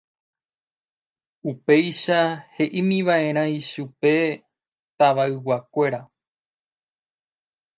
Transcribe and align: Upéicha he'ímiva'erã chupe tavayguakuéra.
Upéicha 1.49 2.19
he'ímiva'erã 2.55 3.43
chupe 3.69 4.15
tavayguakuéra. 4.97 6.01